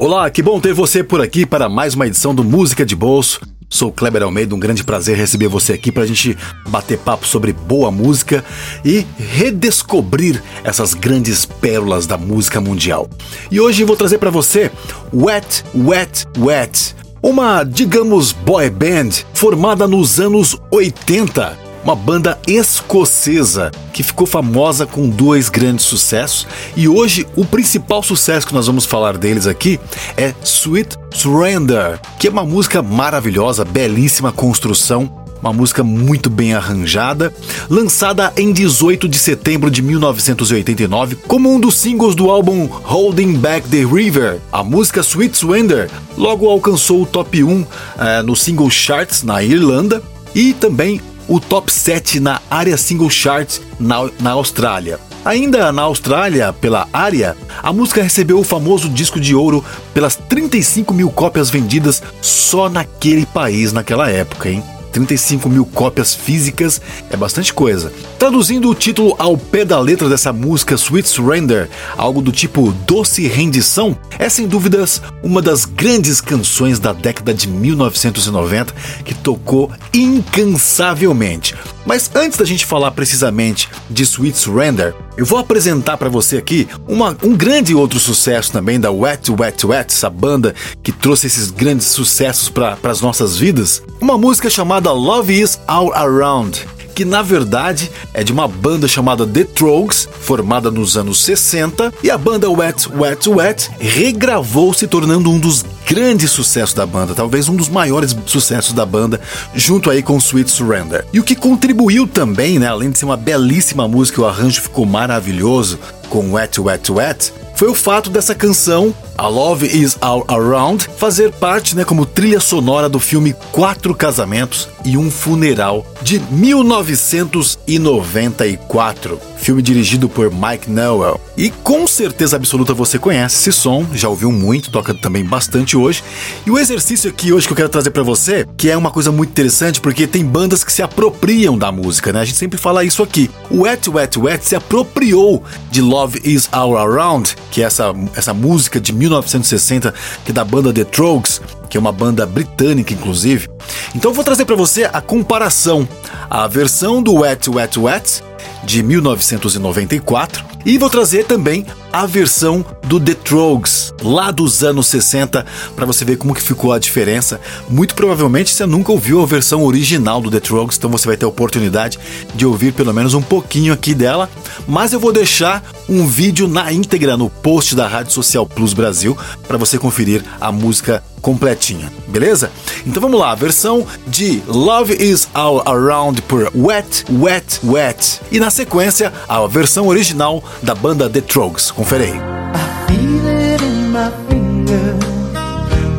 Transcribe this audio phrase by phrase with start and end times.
[0.00, 3.40] Olá, que bom ter você por aqui para mais uma edição do Música de Bolso.
[3.68, 7.52] Sou Kleber Almeida, um grande prazer receber você aqui para a gente bater papo sobre
[7.52, 8.44] boa música
[8.84, 13.10] e redescobrir essas grandes pérolas da música mundial.
[13.50, 14.70] E hoje vou trazer para você
[15.12, 24.02] Wet, Wet, Wet, uma, digamos, boy band formada nos anos 80 uma banda escocesa que
[24.02, 26.46] ficou famosa com dois grandes sucessos
[26.76, 29.80] e hoje o principal sucesso que nós vamos falar deles aqui
[30.14, 35.10] é Sweet Surrender, que é uma música maravilhosa, belíssima construção,
[35.40, 37.32] uma música muito bem arranjada,
[37.70, 43.66] lançada em 18 de setembro de 1989 como um dos singles do álbum Holding Back
[43.66, 44.40] the River.
[44.52, 47.64] A música Sweet Surrender logo alcançou o top 1
[47.98, 50.02] eh, no single charts na Irlanda
[50.34, 54.98] e também o top 7 na área single chart na, na Austrália.
[55.24, 60.94] Ainda na Austrália, pela área, a música recebeu o famoso disco de ouro pelas 35
[60.94, 64.62] mil cópias vendidas só naquele país naquela época, hein?
[64.92, 67.92] 35 mil cópias físicas é bastante coisa.
[68.18, 73.26] Traduzindo o título ao pé da letra dessa música Sweet Surrender, algo do tipo doce
[73.26, 81.54] rendição, é sem dúvidas uma das grandes canções da década de 1990 que tocou incansavelmente.
[81.88, 86.68] Mas antes da gente falar precisamente de Sweet Surrender, eu vou apresentar para você aqui
[86.86, 91.50] uma, um grande outro sucesso também da Wet Wet Wet, essa banda que trouxe esses
[91.50, 93.82] grandes sucessos para as nossas vidas.
[94.02, 99.24] Uma música chamada Love Is All Around que na verdade é de uma banda chamada
[99.24, 105.30] The Trogs, formada nos anos 60, e a banda Wet Wet Wet regravou se tornando
[105.30, 109.18] um dos grandes sucessos da banda, talvez um dos maiores sucessos da banda,
[109.54, 111.06] junto aí com Sweet Surrender.
[111.14, 114.84] E o que contribuiu também, né, além de ser uma belíssima música, o arranjo ficou
[114.84, 115.78] maravilhoso
[116.10, 121.32] com Wet Wet Wet, foi o fato dessa canção, A Love Is All Around, fazer
[121.32, 129.62] parte, né, como trilha sonora do filme Quatro Casamentos e um Funeral de 1994 filme
[129.62, 131.20] dirigido por Mike Newell.
[131.36, 136.02] E com certeza absoluta você conhece esse som, já ouviu muito, toca também bastante hoje.
[136.44, 139.12] E o exercício aqui hoje que eu quero trazer para você, que é uma coisa
[139.12, 142.20] muito interessante, porque tem bandas que se apropriam da música, né?
[142.20, 143.30] A gente sempre fala isso aqui.
[143.48, 148.34] O Wet Wet Wet se apropriou de Love Is All Around, que é essa, essa
[148.34, 149.92] música de 1960,
[150.24, 153.48] que é da banda The Trogs, que é uma banda britânica, inclusive.
[153.94, 155.88] Então eu vou trazer para você a comparação.
[156.30, 158.22] A versão do Wet Wet Wet
[158.64, 165.44] de 1994 e vou trazer também a versão do The Trogs, lá dos anos 60,
[165.74, 167.40] para você ver como que ficou a diferença.
[167.68, 171.24] Muito provavelmente você nunca ouviu a versão original do The Trogs, então você vai ter
[171.24, 171.98] a oportunidade
[172.34, 174.28] de ouvir pelo menos um pouquinho aqui dela.
[174.66, 179.16] Mas eu vou deixar um vídeo na íntegra no post da Rádio Social Plus Brasil
[179.46, 182.50] para você conferir a música completinha, beleza?
[182.86, 188.20] Então vamos lá, a versão de Love Is All Around por Wet, Wet, Wet.
[188.30, 191.70] E na sequência, a versão original da banda The Trogs.
[191.70, 192.10] Confere aí.
[192.10, 194.96] I feel it in my finger,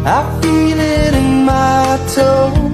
[0.05, 2.69] I feel it in my toe.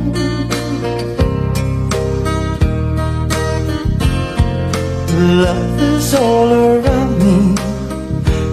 [5.17, 7.55] Love is all around me,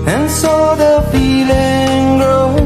[0.07, 2.62] and so the feeling grows.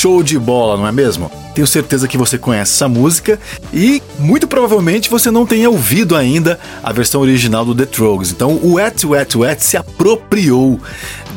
[0.00, 1.30] Show de bola, não é mesmo?
[1.54, 3.38] Tenho certeza que você conhece essa música
[3.70, 8.32] e muito provavelmente você não tenha ouvido ainda a versão original do The Trogs.
[8.32, 10.80] Então o Wet Wet Wet se apropriou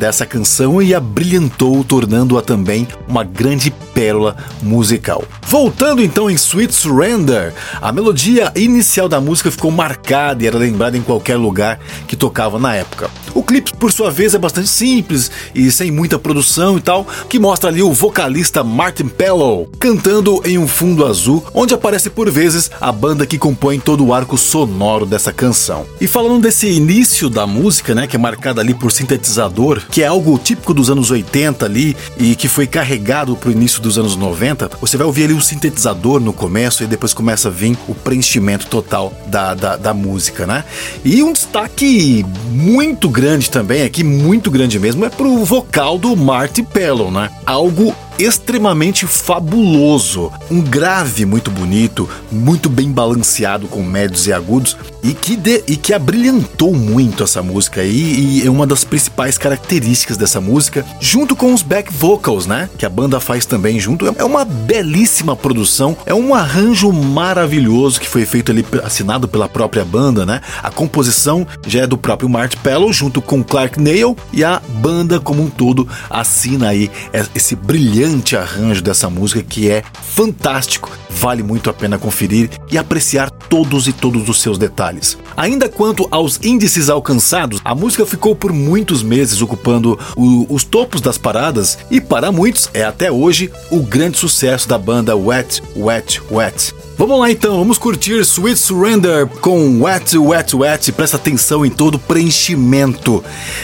[0.04, 5.24] dessa canção e a brilhantou, tornando-a também uma grande pérola musical.
[5.48, 10.98] Voltando então em Sweet Surrender, a melodia inicial da música ficou marcada e era lembrada
[10.98, 13.10] em qualquer lugar que tocava na época.
[13.34, 17.40] O clipe, por sua vez, é bastante simples e sem muita produção e tal, que
[17.40, 22.70] mostra ali o vocalista Martin Pellow cantando em um fundo azul, onde aparece por vezes
[22.82, 25.86] a banda que compõe todo o arco sonoro dessa canção.
[26.02, 30.08] E falando desse início da música, né, que é marcada ali por sintetizador, que é
[30.08, 34.72] algo típico dos anos 80 ali e que foi carregado pro início dos anos 90,
[34.82, 38.66] você vai ouvir ali um sintetizador no começo e depois começa a vir o preenchimento
[38.66, 40.64] total da, da, da música, né?
[41.06, 46.64] E um destaque muito grande também, aqui muito grande mesmo, é pro vocal do Marty
[46.64, 47.30] Pellow, né?
[47.46, 50.32] Algo extremamente fabuloso.
[50.50, 55.76] Um grave muito bonito, muito bem balanceado com médios e agudos e que, de, e
[55.76, 61.36] que abrilhantou muito essa música aí e é uma das principais características dessa música, junto
[61.36, 62.70] com os back vocals, né?
[62.78, 64.08] Que a banda faz também junto.
[64.18, 69.84] É uma belíssima produção, é um arranjo maravilhoso que foi feito ali, assinado pela própria
[69.84, 70.42] banda, né?
[70.62, 75.20] A composição já é do próprio Mart Pellow junto com Clark Nail e a banda
[75.20, 76.90] como um todo assina aí
[77.36, 82.78] esse brilhante brilhante arranjo dessa música que é fantástico, vale muito a pena conferir e
[82.78, 85.18] apreciar todos e todos os seus detalhes.
[85.36, 91.02] Ainda quanto aos índices alcançados, a música ficou por muitos meses ocupando o, os topos
[91.02, 96.22] das paradas e para muitos é até hoje o grande sucesso da banda Wet, Wet,
[96.30, 96.74] Wet.
[96.96, 100.92] Vamos lá então, vamos curtir Sweet Surrender com Wet, Wet, Wet.
[100.92, 103.24] Presta atenção em todo o preenchimento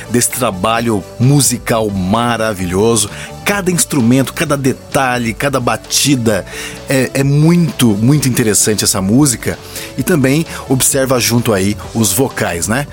[0.10, 3.08] desse trabalho musical maravilhoso
[3.50, 6.46] cada instrumento, cada detalhe, cada batida.
[6.88, 9.58] É, é, muito, muito interessante essa música.
[9.98, 12.86] E também observa junto aí os vocais, né?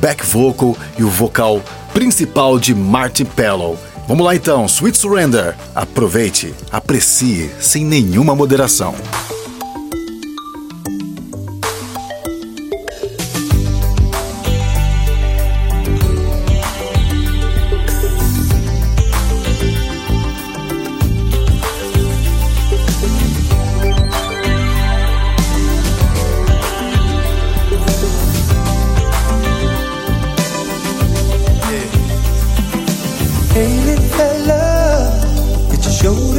[0.00, 1.62] Back vocal e o vocal
[1.92, 3.78] principal de Martin Pellow.
[4.08, 5.54] Vamos lá então, Sweet Surrender.
[5.74, 8.94] Aproveite, aprecie sem nenhuma moderação.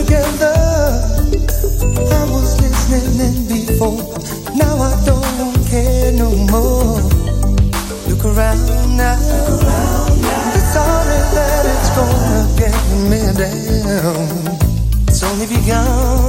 [0.10, 0.56] together.
[2.10, 4.02] I was listening before,
[4.56, 6.98] now I don't care no more.
[8.10, 9.20] Look around now,
[10.56, 10.74] it's
[13.38, 14.50] down.
[15.08, 16.29] It's only begun.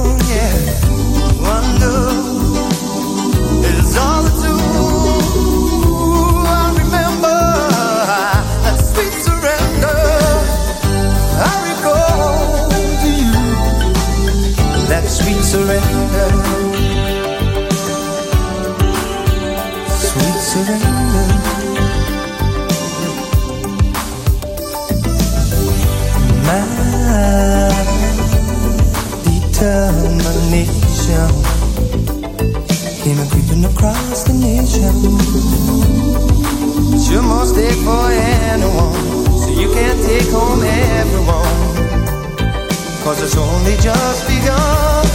[43.71, 45.05] only just begun.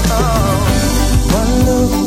[1.33, 2.06] One look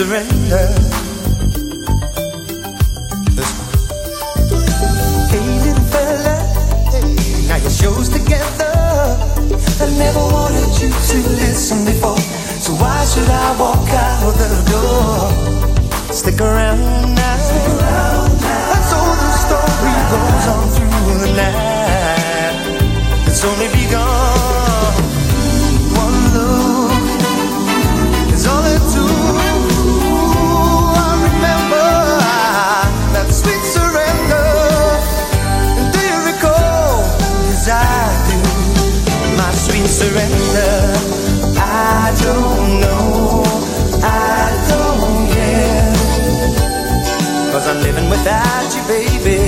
[0.00, 0.89] surrender.
[48.90, 49.39] Baby.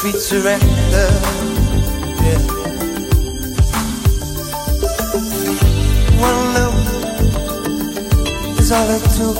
[0.00, 1.08] Sweet surrender.
[2.24, 2.40] Yeah.
[6.26, 6.76] One look
[8.58, 9.36] is all it took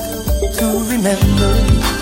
[0.58, 1.99] to remember.